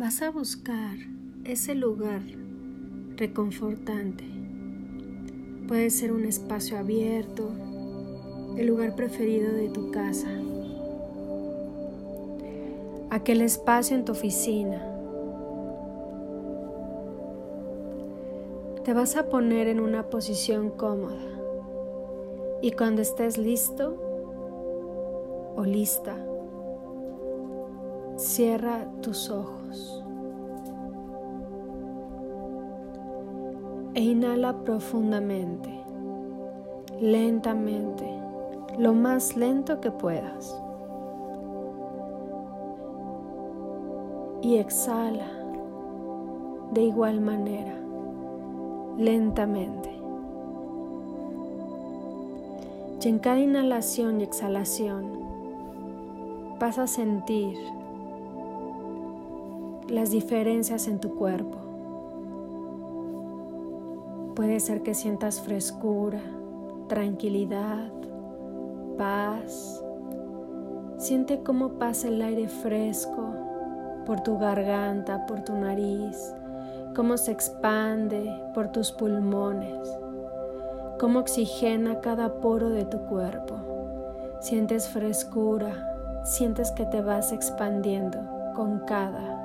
[0.00, 0.96] Vas a buscar
[1.44, 2.22] ese lugar
[3.16, 4.24] reconfortante.
[5.68, 7.50] Puede ser un espacio abierto,
[8.56, 10.30] el lugar preferido de tu casa,
[13.10, 14.82] aquel espacio en tu oficina.
[18.84, 21.28] Te vas a poner en una posición cómoda
[22.62, 26.16] y cuando estés listo o lista,
[28.16, 29.60] cierra tus ojos
[33.94, 35.70] e inhala profundamente,
[37.00, 38.06] lentamente,
[38.78, 40.56] lo más lento que puedas.
[44.42, 45.26] Y exhala
[46.72, 47.74] de igual manera,
[48.96, 49.90] lentamente.
[53.02, 55.20] Y en cada inhalación y exhalación
[56.58, 57.56] vas a sentir
[59.88, 61.59] las diferencias en tu cuerpo.
[64.40, 66.18] Puede ser que sientas frescura,
[66.88, 67.92] tranquilidad,
[68.96, 69.84] paz.
[70.96, 73.34] Siente cómo pasa el aire fresco
[74.06, 76.34] por tu garganta, por tu nariz,
[76.96, 79.78] cómo se expande por tus pulmones,
[80.98, 83.56] cómo oxigena cada poro de tu cuerpo.
[84.40, 88.18] Sientes frescura, sientes que te vas expandiendo
[88.54, 89.38] con cada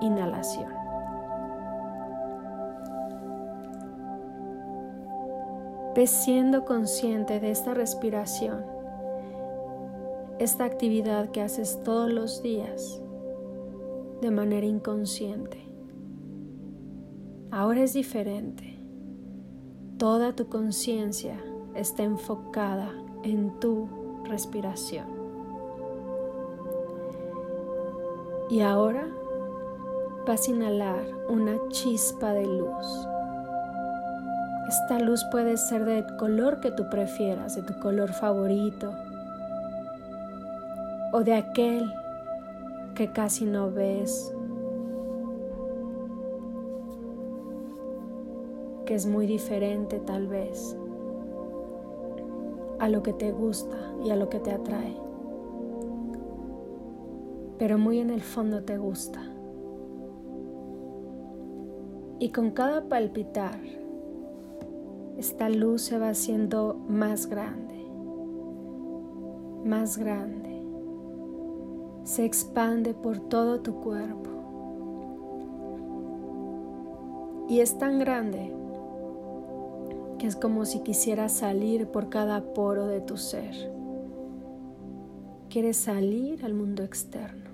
[0.00, 0.79] inhalación.
[5.94, 8.64] Ves siendo consciente de esta respiración,
[10.38, 13.02] esta actividad que haces todos los días
[14.20, 15.58] de manera inconsciente.
[17.50, 18.78] Ahora es diferente.
[19.98, 21.42] Toda tu conciencia
[21.74, 22.92] está enfocada
[23.24, 23.88] en tu
[24.24, 25.06] respiración.
[28.48, 29.08] Y ahora
[30.26, 33.08] vas a inhalar una chispa de luz.
[34.70, 38.92] Esta luz puede ser del color que tú prefieras, de tu color favorito
[41.12, 41.92] o de aquel
[42.94, 44.32] que casi no ves,
[48.86, 50.76] que es muy diferente tal vez
[52.78, 54.96] a lo que te gusta y a lo que te atrae,
[57.58, 59.20] pero muy en el fondo te gusta.
[62.20, 63.79] Y con cada palpitar,
[65.20, 67.84] esta luz se va haciendo más grande,
[69.66, 70.62] más grande.
[72.04, 74.30] Se expande por todo tu cuerpo.
[77.50, 78.50] Y es tan grande
[80.18, 83.70] que es como si quisieras salir por cada poro de tu ser.
[85.50, 87.50] Quieres salir al mundo externo.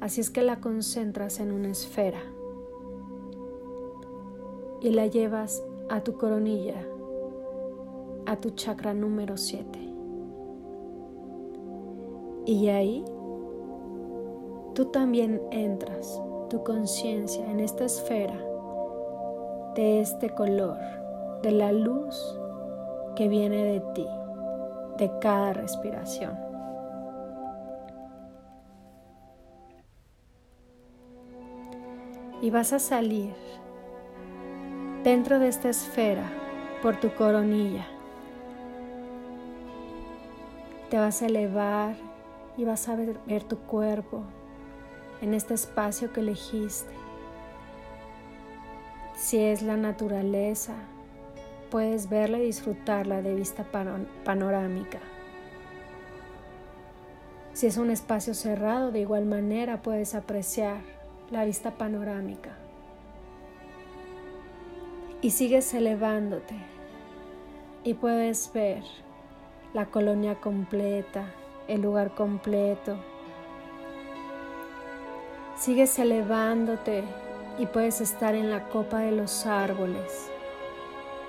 [0.00, 2.20] Así es que la concentras en una esfera
[4.82, 6.82] y la llevas a tu coronilla,
[8.24, 9.78] a tu chakra número 7.
[12.46, 13.04] Y ahí
[14.74, 18.42] tú también entras, tu conciencia en esta esfera
[19.74, 20.78] de este color,
[21.42, 22.40] de la luz
[23.14, 24.06] que viene de ti,
[24.96, 26.38] de cada respiración.
[32.40, 33.34] Y vas a salir
[35.04, 36.30] dentro de esta esfera
[36.80, 37.86] por tu coronilla.
[40.90, 41.96] Te vas a elevar
[42.56, 44.22] y vas a ver, tu cuerpo
[45.20, 46.92] en este espacio que elegiste.
[49.16, 50.74] Si es la naturaleza,
[51.70, 53.64] puedes verla y disfrutarla de vista
[54.24, 54.98] panorámica.
[57.54, 60.80] Si es un espacio cerrado, de igual manera puedes apreciar
[61.30, 62.61] la vista panorámica
[65.22, 66.56] y sigues elevándote
[67.84, 68.82] y puedes ver
[69.72, 71.24] la colonia completa,
[71.68, 72.96] el lugar completo.
[75.56, 77.04] Sigues elevándote
[77.58, 80.28] y puedes estar en la copa de los árboles.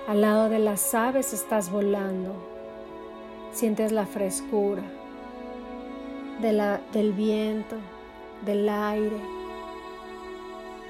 [0.07, 2.33] Al lado de las aves estás volando.
[3.51, 4.81] Sientes la frescura
[6.41, 7.75] del viento,
[8.43, 9.21] del aire.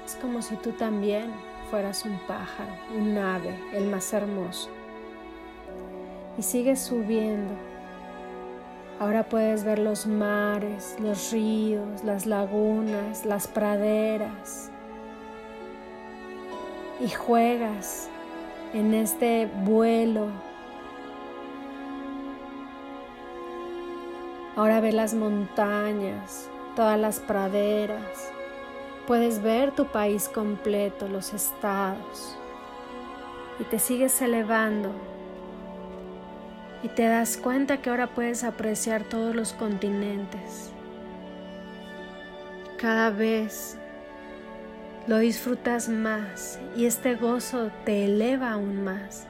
[0.06, 4.68] Es como si tú también fueras un pájaro, un ave, el más hermoso.
[6.38, 7.52] Y sigues subiendo.
[9.00, 14.70] Ahora puedes ver los mares, los ríos, las lagunas, las praderas.
[17.04, 18.08] Y juegas
[18.72, 20.28] en este vuelo.
[24.54, 28.30] Ahora ve las montañas, todas las praderas,
[29.06, 32.36] puedes ver tu país completo, los estados,
[33.60, 34.90] y te sigues elevando
[36.84, 40.70] y te das cuenta que ahora puedes apreciar todos los continentes.
[42.76, 43.78] Cada vez
[45.06, 49.26] lo disfrutas más y este gozo te eleva aún más.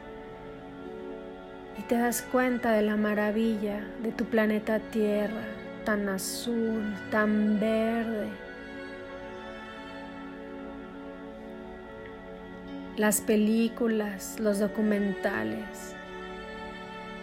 [1.78, 5.44] Y te das cuenta de la maravilla de tu planeta Tierra,
[5.84, 6.82] tan azul,
[7.12, 8.43] tan verde.
[12.96, 15.96] Las películas, los documentales,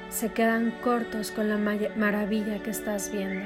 [0.10, 3.46] se quedan cortos con la maravilla que estás viendo.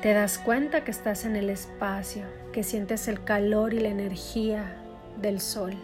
[0.00, 2.24] Te das cuenta que estás en el espacio,
[2.54, 4.74] que sientes el calor y la energía
[5.20, 5.74] del sol.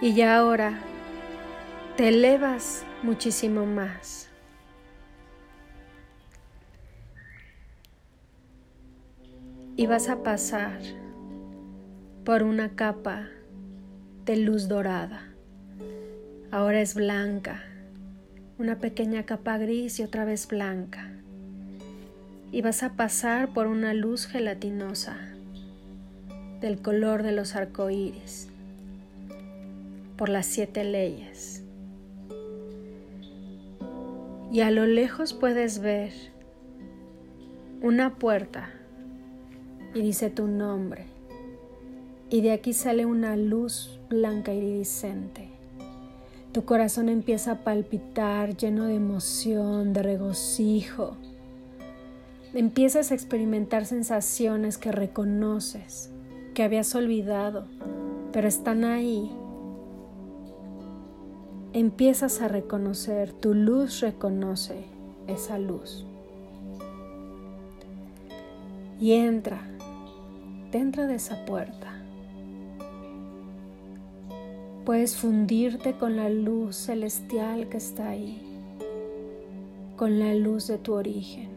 [0.00, 0.80] Y ya ahora
[1.96, 4.27] te elevas muchísimo más.
[9.78, 10.80] Y vas a pasar
[12.24, 13.28] por una capa
[14.26, 15.22] de luz dorada.
[16.50, 17.62] Ahora es blanca,
[18.58, 21.12] una pequeña capa gris y otra vez blanca.
[22.50, 25.16] Y vas a pasar por una luz gelatinosa
[26.60, 28.48] del color de los arcoíris,
[30.16, 31.62] por las siete leyes.
[34.50, 36.10] Y a lo lejos puedes ver
[37.80, 38.72] una puerta
[39.94, 41.18] y dice tu nombre
[42.30, 45.48] y de aquí sale una luz blanca iridiscente.
[46.52, 51.16] Tu corazón empieza a palpitar lleno de emoción, de regocijo.
[52.54, 56.10] Empiezas a experimentar sensaciones que reconoces,
[56.54, 57.66] que habías olvidado,
[58.32, 59.30] pero están ahí.
[61.74, 64.84] Empiezas a reconocer, tu luz reconoce
[65.26, 66.06] esa luz.
[68.98, 69.77] Y entra
[70.70, 71.98] dentro de esa puerta
[74.88, 78.40] Puedes fundirte con la luz celestial que está ahí,
[79.98, 81.50] con la luz de tu origen.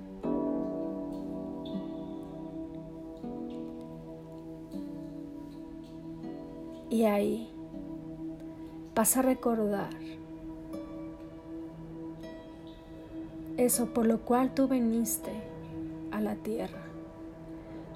[6.89, 7.49] Y ahí
[8.93, 9.93] vas a recordar
[13.55, 15.31] eso por lo cual tú viniste
[16.11, 16.90] a la tierra.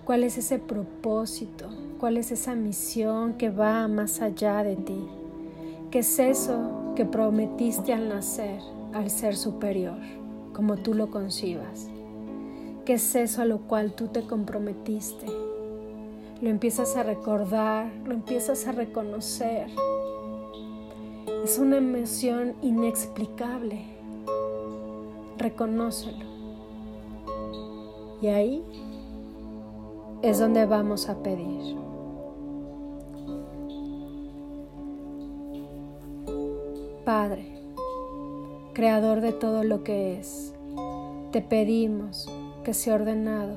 [0.06, 1.66] ¿Cuál es ese propósito?
[2.00, 5.04] ¿Cuál es esa misión que va más allá de ti?
[5.90, 8.60] ¿Qué es eso que prometiste al nacer,
[8.94, 9.98] al ser superior,
[10.54, 11.88] como tú lo concibas?
[12.86, 15.26] ¿Qué es eso a lo cual tú te comprometiste?
[16.40, 19.70] Lo empiezas a recordar, lo empiezas a reconocer.
[21.44, 23.82] Es una emoción inexplicable.
[25.40, 26.26] Reconócelo.
[28.22, 28.64] Y ahí
[30.26, 31.76] es donde vamos a pedir.
[37.06, 37.46] Padre,
[38.74, 40.52] Creador de todo lo que es,
[41.32, 42.28] te pedimos
[42.64, 43.56] que sea ordenado,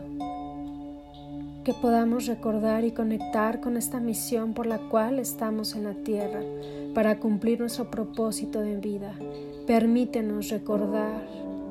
[1.65, 6.43] que podamos recordar y conectar con esta misión por la cual estamos en la tierra
[6.95, 9.15] para cumplir nuestro propósito de vida.
[9.67, 11.27] Permítenos recordar,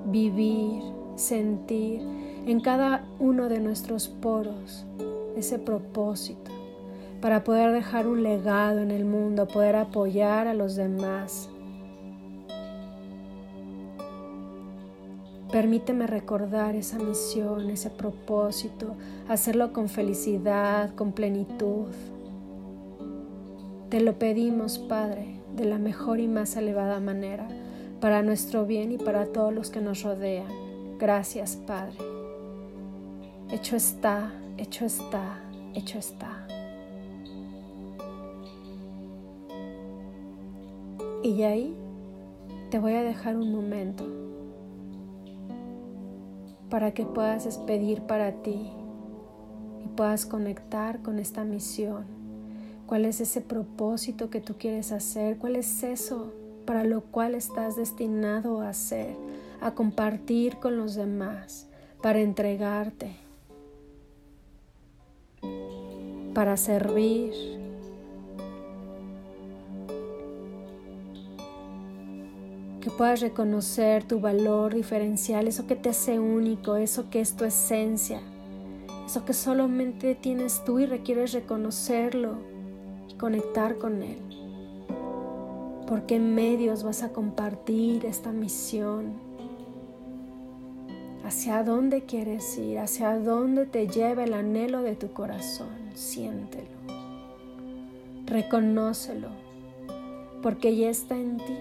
[0.07, 0.81] vivir,
[1.15, 2.01] sentir
[2.47, 4.85] en cada uno de nuestros poros
[5.35, 6.51] ese propósito
[7.21, 11.49] para poder dejar un legado en el mundo, poder apoyar a los demás,
[15.51, 18.95] Permíteme recordar esa misión, ese propósito,
[19.29, 21.87] hacerlo con felicidad, con plenitud.
[23.89, 27.47] Te lo pedimos, Padre, de la mejor y más elevada manera,
[28.01, 30.51] para nuestro bien y para todos los que nos rodean.
[30.99, 32.16] Gracias, Padre.
[33.49, 35.39] Hecho está, hecho está,
[35.73, 36.45] hecho está.
[41.23, 41.73] Y ahí
[42.69, 44.05] te voy a dejar un momento
[46.69, 48.69] para que puedas despedir para ti
[49.81, 52.05] y puedas conectar con esta misión.
[52.85, 55.37] ¿Cuál es ese propósito que tú quieres hacer?
[55.37, 56.33] ¿Cuál es eso
[56.65, 59.15] para lo cual estás destinado a hacer,
[59.61, 61.69] a compartir con los demás,
[62.01, 63.26] para entregarte,
[66.37, 67.33] para servir?
[72.79, 77.43] que puedas reconocer tu valor diferencial, eso que te hace único, eso que es tu
[77.43, 78.21] esencia,
[79.03, 82.37] eso que solamente tienes tú y requieres reconocerlo
[83.09, 84.19] y conectar con él.
[85.87, 89.13] por qué medios vas a compartir esta misión,
[91.27, 95.67] hacia dónde quieres ir, hacia dónde te lleva el anhelo de tu corazón.
[95.93, 96.65] Siéntelo,
[98.25, 99.27] reconócelo,
[100.41, 101.57] porque ya está en ti.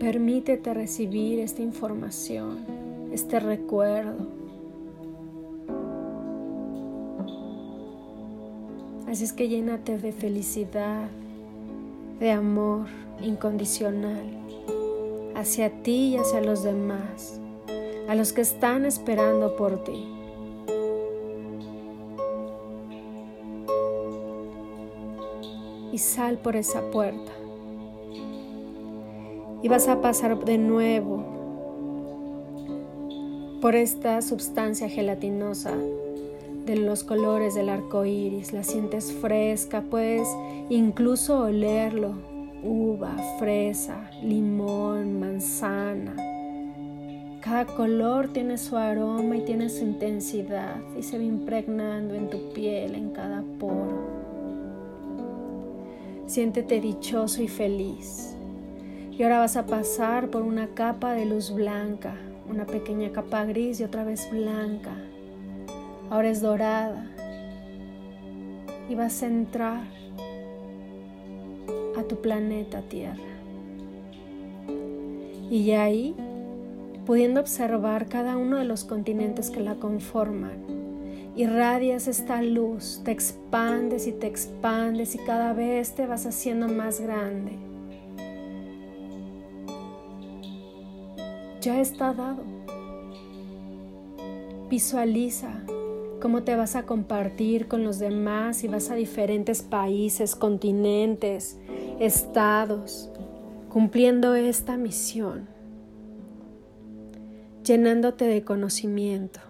[0.00, 2.64] Permítete recibir esta información,
[3.12, 4.28] este recuerdo.
[9.06, 11.10] Así es que llénate de felicidad,
[12.18, 12.86] de amor
[13.20, 14.24] incondicional
[15.34, 17.38] hacia ti y hacia los demás,
[18.08, 20.08] a los que están esperando por ti.
[25.92, 27.39] Y sal por esa puerta
[29.62, 31.24] y vas a pasar de nuevo
[33.60, 35.72] por esta sustancia gelatinosa
[36.64, 38.52] de los colores del arco iris.
[38.52, 40.28] La sientes fresca, puedes
[40.68, 42.12] incluso olerlo:
[42.62, 46.14] uva, fresa, limón, manzana.
[47.40, 52.52] Cada color tiene su aroma y tiene su intensidad y se va impregnando en tu
[52.52, 54.20] piel, en cada poro.
[56.26, 58.36] Siéntete dichoso y feliz.
[59.20, 62.14] Y ahora vas a pasar por una capa de luz blanca,
[62.48, 64.96] una pequeña capa gris y otra vez blanca.
[66.08, 67.04] Ahora es dorada.
[68.88, 69.82] Y vas a entrar
[71.98, 73.20] a tu planeta Tierra.
[75.50, 76.16] Y ahí,
[77.04, 80.64] pudiendo observar cada uno de los continentes que la conforman,
[81.36, 87.00] irradias esta luz, te expandes y te expandes y cada vez te vas haciendo más
[87.00, 87.69] grande
[91.60, 92.42] ya está dado.
[94.68, 95.62] Visualiza
[96.20, 101.58] cómo te vas a compartir con los demás y vas a diferentes países, continentes,
[101.98, 103.10] estados,
[103.68, 105.48] cumpliendo esta misión,
[107.64, 109.40] llenándote de conocimiento.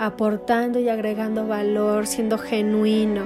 [0.00, 3.24] aportando y agregando valor, siendo genuino,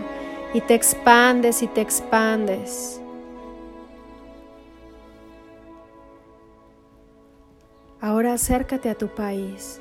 [0.55, 3.01] y te expandes y te expandes.
[8.05, 9.81] Ahora acércate a tu país.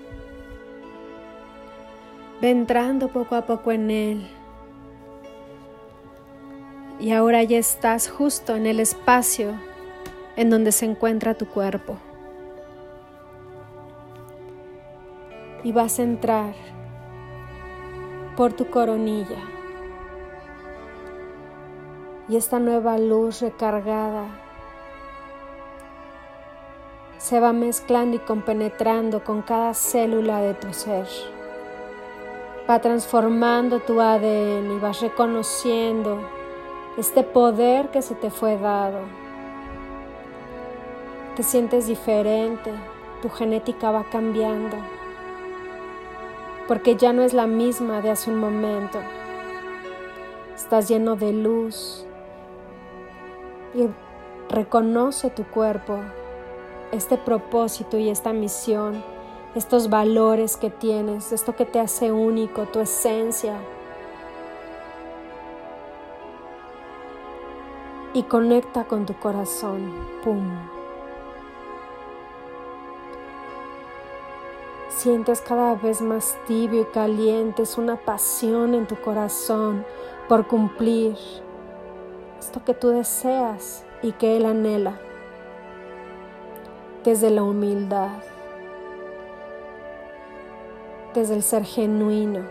[2.39, 4.27] Ve entrando poco a poco en él.
[7.01, 9.59] Y ahora ya estás justo en el espacio
[10.37, 11.97] en donde se encuentra tu cuerpo.
[15.65, 16.53] Y vas a entrar
[18.37, 19.43] por tu coronilla.
[22.29, 24.42] Y esta nueva luz recargada
[27.23, 31.07] se va mezclando y compenetrando con cada célula de tu ser.
[32.69, 36.19] Va transformando tu ADN y vas reconociendo
[36.97, 38.99] este poder que se te fue dado.
[41.37, 42.73] Te sientes diferente,
[43.21, 44.75] tu genética va cambiando,
[46.67, 48.99] porque ya no es la misma de hace un momento.
[50.53, 52.05] Estás lleno de luz
[53.73, 53.87] y
[54.49, 55.99] reconoce tu cuerpo
[56.93, 59.03] este propósito y esta misión,
[59.55, 63.57] estos valores que tienes, esto que te hace único, tu esencia.
[68.13, 69.91] Y conecta con tu corazón.
[70.23, 70.47] ¡Pum!
[74.89, 79.83] Sientes cada vez más tibio y caliente, es una pasión en tu corazón
[80.29, 81.17] por cumplir
[82.39, 84.99] esto que tú deseas y que Él anhela
[87.03, 88.21] desde la humildad,
[91.13, 92.41] desde el ser genuino,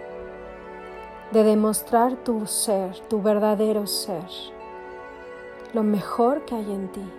[1.33, 4.29] de demostrar tu ser, tu verdadero ser,
[5.73, 7.13] lo mejor que hay en ti.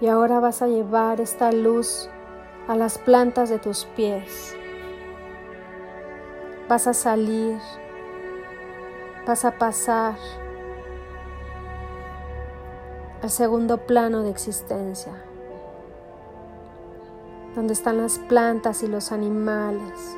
[0.00, 2.08] Y ahora vas a llevar esta luz
[2.68, 4.54] a las plantas de tus pies.
[6.68, 7.58] Vas a salir
[9.26, 10.16] vas a pasar
[13.22, 15.12] al segundo plano de existencia,
[17.54, 20.14] donde están las plantas y los animales,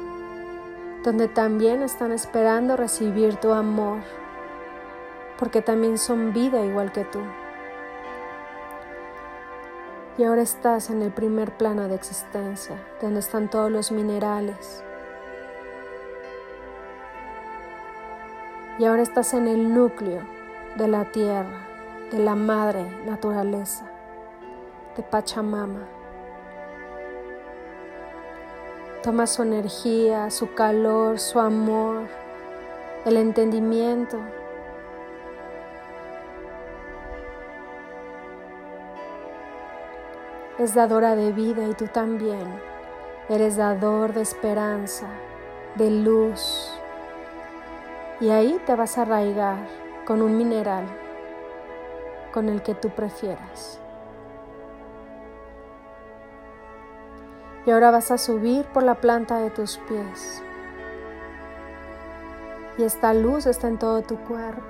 [1.04, 4.00] donde también están esperando recibir tu amor,
[5.38, 7.20] porque también son vida igual que tú.
[10.18, 14.82] Y ahora estás en el primer plano de existencia, donde están todos los minerales.
[18.78, 20.21] Y ahora estás en el núcleo
[20.76, 21.66] de la tierra,
[22.11, 23.87] de la madre naturaleza,
[24.95, 25.88] de Pachamama.
[29.02, 32.02] Toma su energía, su calor, su amor,
[33.06, 34.18] el entendimiento.
[40.59, 42.61] Es dadora de vida y tú también.
[43.30, 45.06] Eres dador de esperanza,
[45.76, 46.75] de luz.
[48.18, 49.58] Y ahí te vas a arraigar
[50.06, 50.87] con un mineral,
[52.32, 53.78] con el que tú prefieras.
[57.66, 60.42] Y ahora vas a subir por la planta de tus pies.
[62.78, 64.62] Y esta luz está en todo tu cuerpo.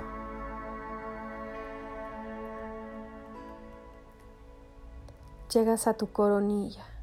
[5.52, 6.95] Llegas a tu coronilla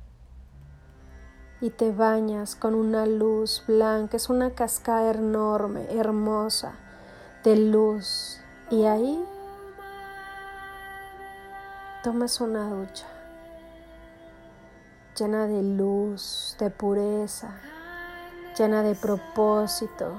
[1.63, 4.17] y te bañas con una luz blanca.
[4.17, 6.73] Es una cascada enorme, hermosa,
[7.45, 8.41] de luz.
[8.69, 9.23] Y ahí
[12.03, 13.07] tomas una ducha
[15.17, 17.51] llena de luz, de pureza,
[18.57, 20.15] llena de propósito,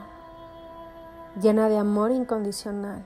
[1.42, 3.04] llena de amor incondicional.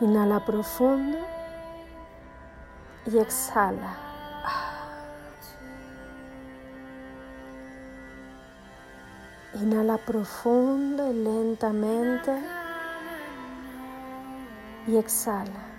[0.00, 1.18] Inhala profundo
[3.06, 3.96] y exhala.
[9.54, 12.32] Inhala profundo y lentamente
[14.86, 15.70] y exhala.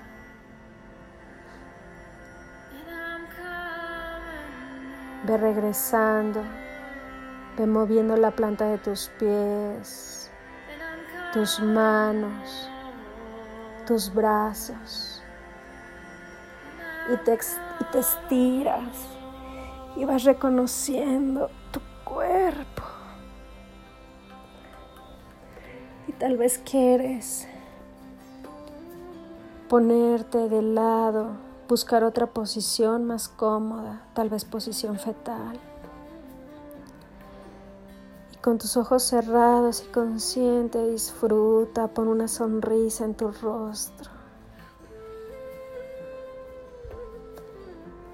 [5.24, 6.44] Ve regresando,
[7.58, 10.32] ve moviendo la planta de tus pies,
[11.32, 12.70] tus manos,
[13.86, 15.21] tus brazos.
[17.10, 19.12] Y te, y te estiras
[19.96, 22.84] y vas reconociendo tu cuerpo.
[26.08, 27.48] Y tal vez quieres
[29.68, 31.32] ponerte de lado
[31.68, 35.58] buscar otra posición más cómoda, tal vez posición fetal.
[38.34, 44.21] Y con tus ojos cerrados y consciente disfruta, pon una sonrisa en tu rostro.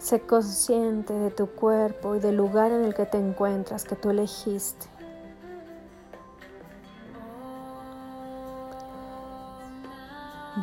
[0.08, 4.10] Sé consciente de tu cuerpo y del lugar en el que te encuentras que tú
[4.10, 4.88] elegiste.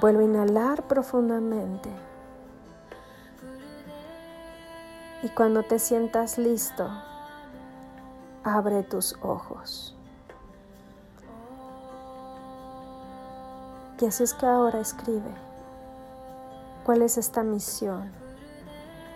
[0.00, 1.90] Vuelve a inhalar profundamente.
[5.22, 6.88] Y cuando te sientas listo,
[8.44, 9.94] abre tus ojos.
[14.00, 15.34] Y así es que ahora escribe.
[16.86, 18.23] ¿Cuál es esta misión?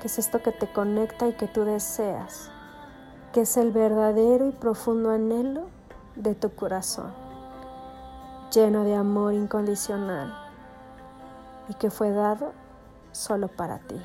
[0.01, 2.51] ¿Qué es esto que te conecta y que tú deseas?
[3.33, 5.67] ¿Qué es el verdadero y profundo anhelo
[6.15, 7.13] de tu corazón?
[8.53, 10.33] Lleno de amor incondicional
[11.69, 12.53] y que fue dado
[13.11, 14.01] solo para ti.